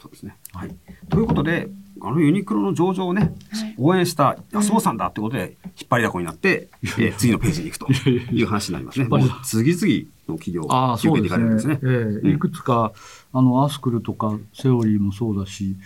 [0.00, 0.36] そうですね。
[0.52, 0.74] はい。
[1.10, 1.68] ということで、
[2.00, 3.34] あのユニクロの上場をね、
[3.76, 9.08] 応援した安本さんだってことで、引っ張りだこになって、えー次のページに行くと いう話になりますね。
[9.08, 11.76] もう次々の企業をああ、そう引き受けていですね。
[11.76, 12.24] かれるんですね。
[12.24, 12.92] ええいくつか、
[13.32, 15.76] あの、アスクルとか、セオリーもそうだし、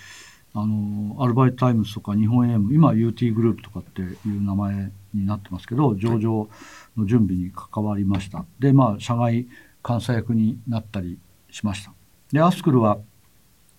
[0.55, 6.49] あの、アルバイトタイムズとか、日本 エイム、今 UT グループとかっていう名前になってますけど、上場
[6.97, 8.45] の準備に関わりました。
[8.59, 9.47] で、まあ、社外
[9.87, 11.19] 監査役になったり
[11.51, 11.93] しました。
[12.33, 12.99] で、アスクルは、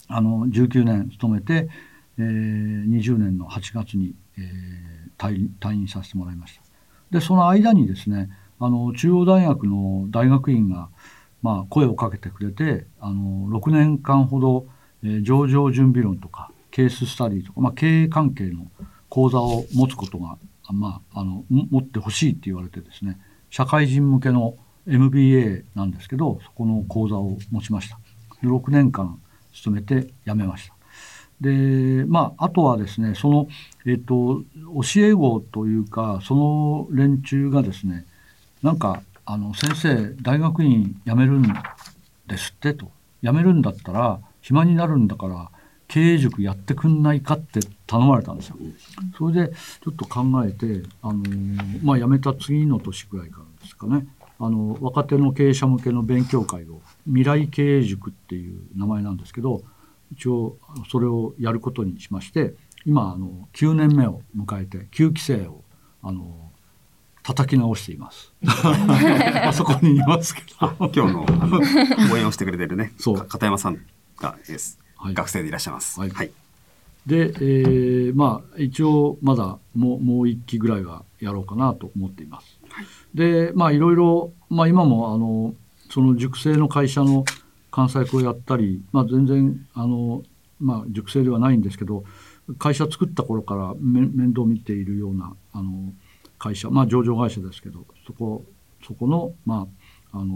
[0.08, 1.70] あの、19年勤めて、
[2.18, 6.64] えー20年の8月に、えー退院退院させてもらいました。
[7.12, 10.90] でその間にですねあの中央大学の大学院が、
[11.44, 14.66] まあ、声をかけてくれてあの6年間ほど、
[15.04, 18.66] えー上場準備論とかケーススタディとか、まあ、経営関係の
[19.08, 20.40] 講座を持つことが、
[20.72, 23.20] まあ、あの持ってほしいって言われてですね
[23.52, 24.56] 社会人向けの
[24.88, 28.00] MBA なんですけどそこの講座を持ちました。
[28.42, 29.22] 6年間
[29.54, 30.74] 勤めて辞めました。
[31.40, 33.48] でまああとはですねその、
[33.86, 34.42] えっと
[34.84, 38.06] 教え子というかその連中がですね
[38.64, 41.44] なんかあの先生大学院辞めるん
[42.26, 42.92] ですってと。
[43.22, 45.50] 辞めるんだったら暇になるんだから
[45.94, 48.56] 経営塾やってくんないかって頼まれたんですよ。
[49.16, 51.22] それでちょっと考えて、あの
[51.84, 54.08] まあ、辞めた次の年ぐらいからですかね
[54.40, 59.62] ああの若手の経営者向けの勉強会を未来経営塾っていう名前なんですけど
[60.12, 60.58] 一応
[60.92, 62.56] それをやることにしまして
[62.88, 65.62] 今あの9年目を迎えて9期生を
[66.02, 66.52] あの
[67.22, 68.34] 叩き直しています。
[68.44, 70.76] あそこにいますけど。
[70.92, 71.62] 今日のあの
[72.12, 73.78] 応援をしてくれてるね、そうか片山さん
[74.18, 76.00] がです、はい学生でいらっしゃいます。
[76.00, 76.32] はいはい。
[77.06, 82.60] で、えーまあ一応まだもうもう一期ぐらいはやろうかなと思っています。
[83.14, 85.54] でまあいろいろ、まあ、今もあの
[85.90, 87.26] その塾生の会社の
[87.76, 90.24] 監査役をやったり、まあ、全然あの、
[90.60, 92.04] まあ、塾生ではないんですけど
[92.58, 95.94] 会社作った頃からめ面倒見ているようなあの
[96.38, 98.44] 会社まあ上場会社ですけどそこ
[98.86, 99.68] そこのま
[100.12, 100.36] ああの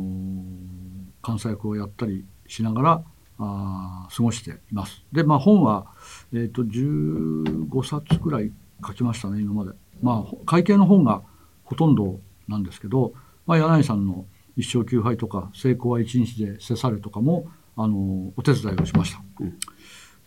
[1.25, 3.03] 監査役をやったりしながら
[3.39, 5.03] あー過ごしています。
[5.11, 5.87] でまあ本は、
[6.33, 8.51] えー、と15冊ぐらい
[8.85, 9.71] 書きましたね今まで。
[10.01, 11.23] まあ会計の本が
[11.63, 13.13] ほとんどなんですけど、
[13.45, 19.21] まあ、柳井さんの一生休杯とか成功は一日でせされとかもあのお手伝いをしました。
[19.39, 19.57] うん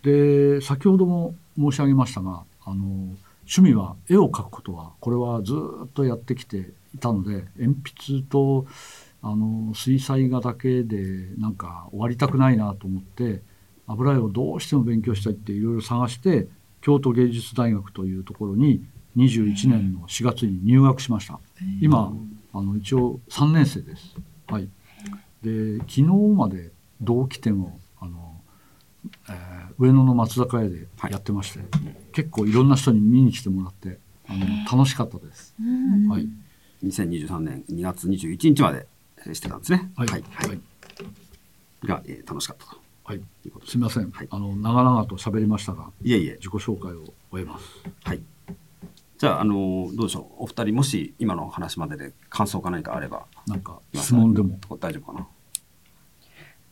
[0.03, 2.83] で先ほども申し上げましたがあの
[3.41, 5.53] 趣味は絵を描くことはこれはず
[5.85, 7.75] っとやってきていたので鉛
[8.19, 8.65] 筆と
[9.23, 13.41] あの水彩画だけでなんか終わりたくないなと思って
[13.87, 16.47] 油絵をどうしても勉強したいっていろいろ探して
[16.81, 18.83] 京都芸術大学というところに
[19.17, 21.39] 21年の4月に入学しました。
[21.81, 22.13] 今
[22.53, 24.15] あの一応3年生です。
[24.47, 24.69] はい。
[25.43, 26.03] で昨日
[26.35, 28.41] まで同期展をあの、
[29.29, 31.59] えー上野の松坂屋でやってまして、
[32.11, 35.55] 結構いろんな人に見に来てもらってあの楽しかったです。
[36.09, 36.27] はい。
[36.85, 38.90] 2023年2月21日までえー
[39.35, 39.91] してたんですね。
[39.95, 40.07] はい。
[40.07, 40.23] はい。
[40.33, 40.59] はい。
[41.87, 43.17] が、えー楽しかったとはい。
[43.17, 44.11] いうことですみません。
[44.11, 46.33] はいあの長々と喋りましたが、いえいえ。
[46.35, 47.65] 自己紹介を終えます。
[48.03, 48.19] はい。
[49.17, 50.43] じゃあ、あのーどうでしょう。
[50.43, 54.59] お二人、もし今の話までで感想か何かあれば、なんか質問でも。
[54.79, 55.27] 大丈夫かな。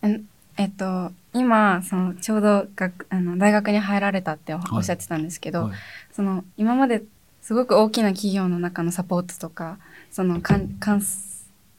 [0.09, 0.21] え
[0.57, 5.77] えっと今そのちょうど学あの大学に入られたっておっしゃってたんですけど、はい
[6.12, 7.03] その今まで
[7.41, 9.77] すごく大きな企業の中のサポートとか
[10.12, 11.01] その監監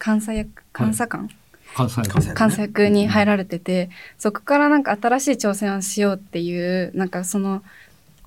[0.04, 1.28] 監査役監査官、
[1.74, 7.62] 関西関西監査役に入られてて、そこからなんか新しい挑戦をしようっていうなんかその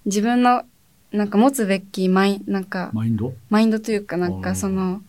[0.06, 0.64] 自分の
[1.12, 3.34] なんか持つべきマイなんかマインド？
[3.50, 5.02] マインドというかなんかその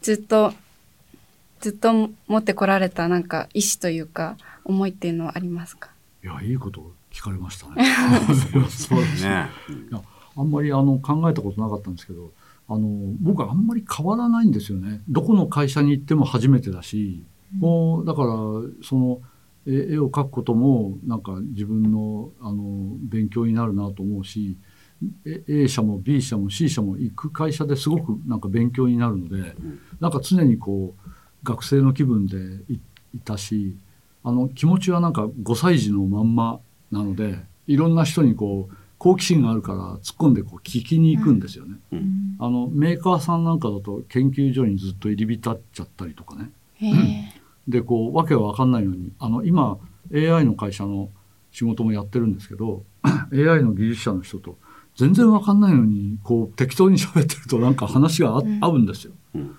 [0.00, 0.52] ずっと
[1.60, 5.90] ずっと持ってこられたなんか意志というか思いっていうのはありますか？
[6.24, 7.84] いやいいこと聞かれましたね。
[8.70, 9.30] そうですね。
[9.30, 9.48] ね。
[9.90, 10.00] いや
[10.36, 12.30] あんまりあの考えたことなかったんですけど
[12.72, 12.88] あの
[13.20, 15.02] 僕はあんまり変わらないんですよね。
[15.08, 17.24] どこの会社に行っても初めてだし、
[17.58, 18.28] もうだから
[18.82, 19.20] その
[19.66, 24.56] え絵を描くこともなんか自分のあの勉強になるなと思うし
[25.24, 29.54] え A 社も B 社も C 社も行く会社ですごくなんか勉強になるので、
[30.00, 31.10] なんか常にこう
[31.44, 32.36] 学生の気分で
[32.72, 32.78] い
[33.14, 33.76] いたし
[34.24, 41.76] あの気持ちはなんか5歳児のまんまなのでいろんな人にこう好奇心があるから突っ込んでこう聞きに行くんですよね。
[41.90, 42.36] うん。
[42.38, 46.52] あのメーカーさんなんかだと研究所にずっと入り浸っちゃったりとかね。
[46.76, 46.92] へえ。
[47.66, 49.76] でこうわけは分かんないのにあの今
[50.14, 51.10] AI の会社の
[51.50, 52.84] 仕事もやってるんですけど
[53.34, 54.56] AI の技術者の人と
[54.94, 58.58] 全然分かんないのにこう適当に喋ってるとなんか話があうん。
[58.60, 59.14] 合うんですよ。
[59.34, 59.56] うん。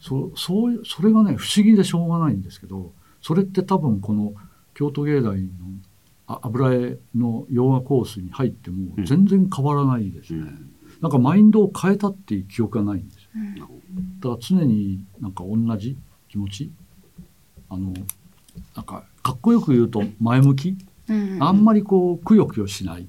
[0.00, 4.32] そそういうそれがね不思議でしょうがないんですけどそれって多分この
[4.72, 5.34] 京都芸大のあ
[6.26, 9.04] 油絵の洋画コースに入ってもうん。
[9.04, 10.40] 全然変わらないですね。
[10.40, 10.72] うん。
[11.00, 13.22] なんかマインドを変えたっていう記憶がないんです。
[13.24, 13.30] よ。
[13.34, 14.20] うん。
[14.20, 16.72] だから常になんか同じ気持ち。
[17.68, 17.92] あの
[18.76, 20.76] なんかかっこよく言うと前向き。
[21.08, 21.38] うん。
[21.40, 23.06] あんまりこうくよくよしない。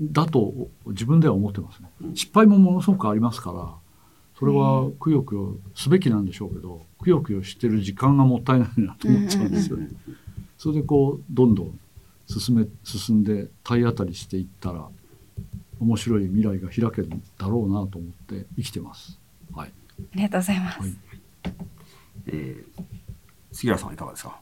[0.00, 1.90] だと自分では思ってますね。
[2.02, 2.16] うん。
[2.16, 3.74] 失敗もものすごくありますから
[4.38, 9.88] それはくよくよすべきなんでしょうけどくよくよしてる時間がもったいないなと思っちゃうんですよね。
[10.58, 11.78] それでこうどんどん
[12.26, 14.88] 進め進んで体当たりしていったら
[15.80, 19.18] 面白い未来が開けるんだろうなと思って生きてます。
[19.54, 19.72] はい。
[19.98, 20.94] ありがとうございます、はい
[22.28, 22.84] えー
[23.52, 24.38] 杉浦さんはいかがですか？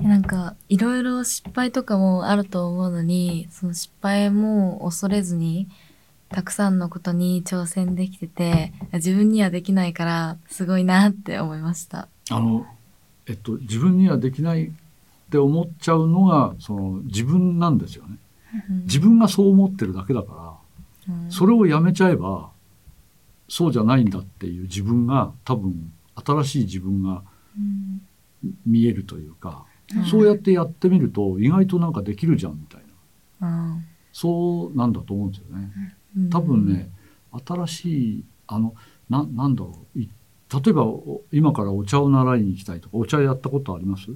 [0.00, 5.68] なんかいろいろ失敗とかもあると思うのにその失敗も恐れずに
[6.30, 12.08] たくさんのことに挑戦できてて自分にはできないからすごいなって思いました。
[12.30, 12.64] あの
[13.26, 14.72] えっと自分にはできない
[15.30, 18.16] って思っちゃうのがその自分なんですよね。
[18.82, 20.58] 自分がそう思ってるだけだか
[21.06, 21.30] らうん。
[21.30, 22.50] それをやめちゃえば
[23.48, 27.22] そうじゃないんだっていう自分が多分新しい自分が
[27.56, 28.02] うん。
[28.66, 30.04] 見えるというか、うん。
[30.06, 32.82] そうやってやってみると意外となんかできるじゃんみたい
[33.40, 33.48] な。
[33.48, 33.84] うん。
[34.12, 35.70] そうなんだと思うんですよね。
[36.16, 36.30] うん。
[36.30, 36.90] 多分ね
[37.46, 38.74] 新しいあの
[39.08, 40.00] ななんだろう。
[40.00, 40.08] い
[40.52, 44.06] 例えばお今からお茶を習いに行きたいとかお茶やったことあります？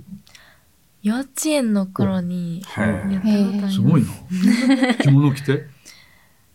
[1.04, 3.74] 幼稚園の頃にへやったえことす。
[3.74, 4.94] すごいな。
[4.96, 5.66] 着物着て？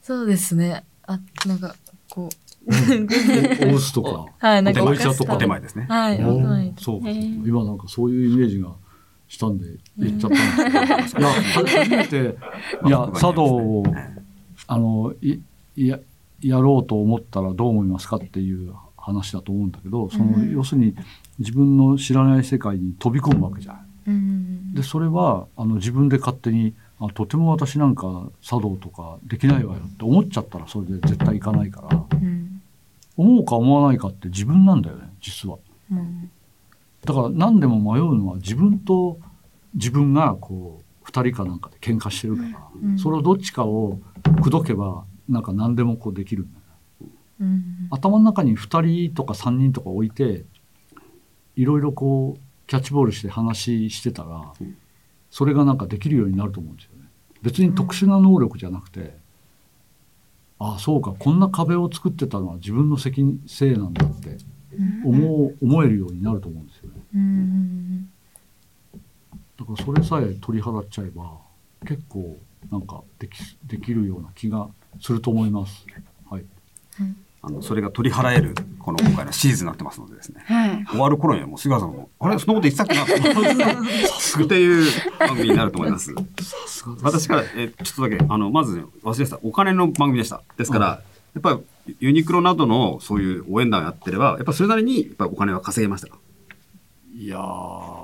[0.02, 0.84] そうですね。
[1.06, 1.76] あなんか
[2.10, 2.50] こう。
[2.68, 5.86] おお臼とかはいなんかお茶とかお手前ですね。
[5.88, 6.18] はい
[6.78, 8.72] そう今なんかそういうイメージが
[9.28, 9.66] したんで
[9.98, 12.38] 言っちゃったんですけど、いや初めて
[12.86, 13.84] いや茶道を
[14.68, 15.40] あのい
[15.78, 16.00] いや
[16.42, 20.96] やろうと思ったらどう思いますかっていう話だと思うんだけどその、うん要するに
[21.40, 23.82] 自分の知らない世界に飛び込むわけじゃない。
[24.10, 32.06] うんでそれはあの自分で勝手にあとても私なんか茶道とかできないわよって思っちゃったらそれで絶対行かないから。
[32.12, 32.62] うん。
[33.16, 35.58] 思うか思わないかって自分なんだよね実は。
[35.92, 36.30] うん。
[37.06, 39.18] だから何でも迷うのは自分と
[39.74, 43.00] 自分がこう2人かなんかで喧嘩してるから、うん。
[43.00, 44.00] それをどっちかを
[44.42, 47.10] 口説けばなんか何でもこうできるんだよ。
[47.42, 47.88] うん。
[47.92, 50.44] 頭の中に2人とか3人とか置いて
[51.56, 54.78] いろいろこうキャッチボールして話してたらうん
[55.32, 57.08] それがなんかできるようになると思うんですよね。
[57.44, 59.16] 別に特殊な能力じゃなくて、
[60.58, 64.38] ああそうかこんな壁を作ってたのは自分の責任せいなんだって
[65.06, 66.96] 思う思えるようになると思うんですよね。
[67.14, 68.10] うん
[69.58, 71.38] だからそれさえ取り払っちゃえば
[71.86, 72.40] 結構
[72.72, 74.68] なんかできできるような気が
[75.00, 75.86] すると思います。
[76.30, 76.46] はい。
[77.42, 80.44] あの、それが取り払える、この今回のシーズンになってますのでですね。
[80.46, 80.86] はい。
[80.90, 83.04] 終わる頃にはもう菅原さんも、あれそんなこと言ってたっけな？
[83.04, 86.14] っていう番組になると思います。
[87.02, 90.42] 私から、えちょっとだけ、あの、まず、ね、忘れてた、お金の番組でした。
[90.58, 91.00] ですから、うん
[91.36, 96.18] やっぱりユニクロなどのそういう応援団をやってれば、やっぱそれなりにやっぱお金は稼げましたか？
[97.16, 97.40] いやー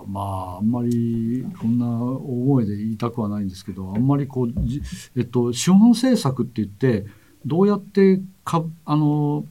[0.07, 4.83] まああんまりこんな大声で言いたくはないんですけどあんまりこうじ
[5.17, 7.07] えっと資本政策って言って
[7.45, 9.45] どうやってかあの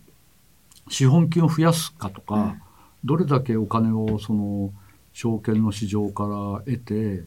[0.89, 2.57] 資本金を増やすかとか、
[3.05, 4.73] どれだけお金をその
[5.13, 6.29] 証券の市場から
[6.65, 7.25] 得て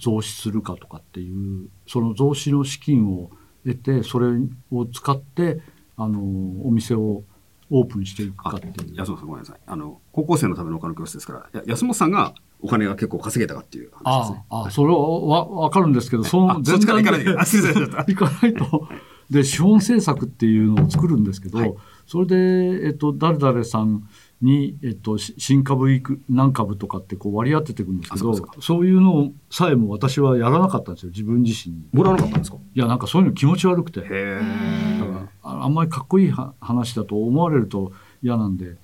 [0.00, 3.30] 増資するかとかっていうその増資の資金を
[3.64, 4.26] 得てそれ
[4.70, 5.60] を使って
[5.96, 6.20] あの
[6.66, 7.22] お店を
[7.70, 8.96] オープンしていくかあっていう。
[8.96, 9.58] 安本さんごめんなさい。
[9.66, 14.44] あの、高校生のためのお金の教室ですから、や安本さんがお金が結構稼げたかっていう話ですね。
[14.48, 18.88] ああ、あそれはわわかるんですけど、その前段で行かないと。
[19.30, 21.74] で、資本政策っていうのを作るんですけど、はい。
[22.06, 24.08] それで、えっと、誰々さん
[24.40, 31.10] に、えっと、し新株いく何株とかってこう割り当てていくんですけどあそういうのさえも私はやらなかったんですよ。
[31.10, 31.82] 自分自身に。
[31.92, 32.56] もらわなかったんですか？
[32.74, 34.00] いやなんかそういうの気持ち悪くて。
[34.00, 38.76] だからああんまりかっこいいは話だと思われると嫌なんで、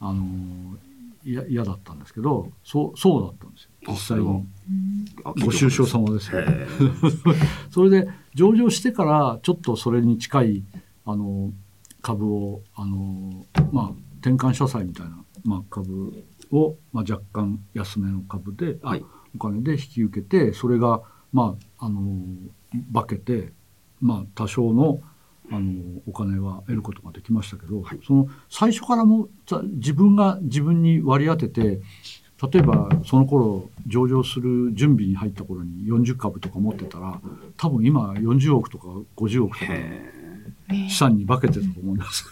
[0.00, 0.26] あのー
[1.24, 4.46] いや嫌だったんですけどそうそうだったんですよ実際に。
[5.24, 6.40] あご愁傷様ですよ。
[6.40, 6.66] へえ。
[7.70, 10.64] それで上場してからちょっとそれに近い
[11.04, 11.52] あの
[12.02, 22.00] 株をあの、まあ、転換社債みたいな、まあ、株を、まあ、若干安めの株で、あはいお金で引き受けてそれが、まあ、あの
[22.92, 23.52] 化けて、
[24.00, 25.00] まあ、多少の
[25.52, 31.80] あのお金は得ることができましたけど、はいその最初からもざ自分が自分に割り当てて
[32.42, 37.18] 例えばその頃上場する準備に入った頃に40株とか持ってたら
[37.56, 40.12] 多分今40億とか50億とかへ
[40.88, 42.26] 資産に化けてたと思います。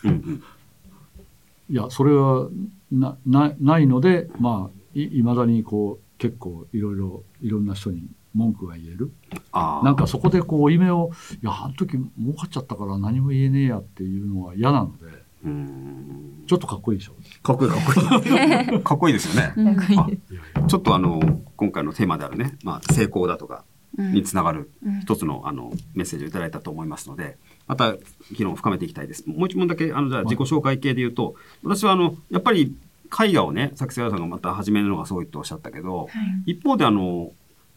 [1.71, 2.49] いやそれは
[2.93, 9.11] ななないのでまあいまだにこう結構いろいろいろんな人に文句が言える
[9.53, 9.85] ああ。
[9.85, 11.13] なんかそこでこう負い目を
[11.43, 15.24] 「いやあの時儲かっちゃったから何も言えねえや」っていうのは嫌なので。
[15.45, 17.15] ちょっとかっこいいでしょ？
[17.43, 18.83] かっこいいかっこいい。
[18.83, 19.53] かっこいいですよね。
[19.57, 20.21] うんかっこいい
[20.55, 21.21] あちょっとあの、
[21.57, 23.65] 今回のテーマであるね、まあ、成功だとか
[23.97, 27.95] につながるうん一つのあのメッセージをいただいたと思いますので、また
[28.33, 29.29] 議論を深めていきたいです。
[29.29, 32.75] もう一問だけ、あの、じゃあ自己紹介系で言うと、私はあの、やっぱり
[33.27, 36.09] 絵画をね、さっき菅原さんがまた始めるのがすごいっておっしゃったけど、
[36.47, 37.33] 一方であの、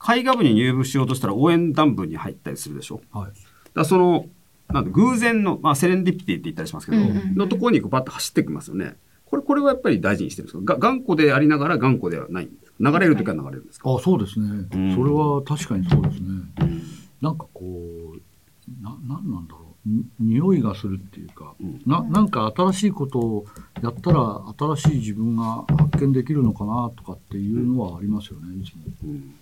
[0.08, 3.01] 絵画部に入部しようとしたら応援団部に入ったりするでしょ？
[3.12, 3.32] はい
[3.73, 4.25] だその、
[4.69, 7.36] なんだ偶然の、まあ、セレンディピティって言ったりしますけど、うんうんうん。
[7.36, 8.95] のところにこうバッと走ってきますよね。
[9.25, 10.74] これ、これはやっぱり大事にしてるんですか？
[10.76, 12.91] が頑固でありながら頑固ではないんですか？
[12.91, 14.95] 流れるときは流れるんですか、あそうですね、うん。
[14.95, 16.28] それは確かにそうですね。
[16.61, 16.82] うん
[17.20, 19.89] なんかこうななんなんだろう。
[19.89, 21.82] に匂いがするっていうか、うん。
[21.86, 23.45] ななんか新しいことを
[23.82, 24.43] やったら
[24.76, 28.82] 新しい自分が発見できるのかなとかっていうのはありますよねいつも。
[29.03, 29.34] うん。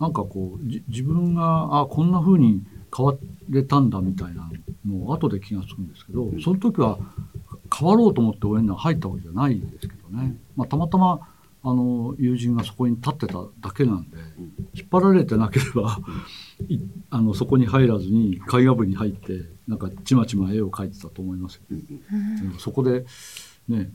[0.00, 2.62] なんかこうじ自分があこんな風に
[2.94, 3.14] 変わ
[3.48, 4.50] れたんだみたいな
[4.86, 6.40] のを後で気がつくんですけど、うん。
[6.40, 6.98] その時は
[7.76, 11.28] 変わろうと思って応援団入ったわけじゃないですけどね、まあ、たまたま
[11.62, 14.18] あの友人がそこに立ってただけなんで、
[14.74, 15.98] 引っ張られてなければ、
[16.68, 16.78] い
[17.10, 21.62] あのそこに入らずに絵画部に入ってなんかちまちま絵を描いてたと思いますよ。
[21.70, 22.36] うん。
[22.36, 23.04] でもそこで
[23.68, 23.90] ね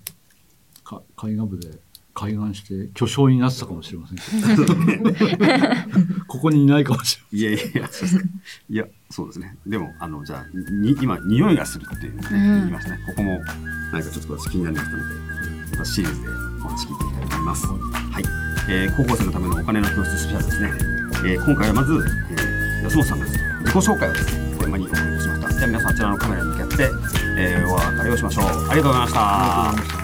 [0.84, 1.80] か絵画部で
[2.14, 4.76] 開眼して巨匠になってたかもしれませんけど
[6.28, 8.26] ここにいないかもしいやいやいや、そうですか。
[8.70, 9.58] いや、そうですね。
[9.66, 10.46] でも、あの、じゃあ、
[10.84, 13.00] に今、匂いがするっていうね、うん言いましたね。
[13.08, 13.40] ここも、
[13.94, 15.16] 何かちょっと私気になりましたので、
[15.72, 17.68] またシリーズでお話聞いていきたいと思います。
[17.68, 18.24] はい。
[18.70, 20.72] えー高校生のためのお金の教室スペシャルですね。
[21.34, 21.94] えー今回はまず、
[22.32, 25.54] えー安本さんの自己紹介をですね、テーマにお送りしました。
[25.54, 26.90] じゃあ皆さん、あちらのカメラに向かって、
[27.38, 28.46] えーお別れをしましょう。
[28.46, 29.14] ありがとうございまし
[29.96, 30.01] た。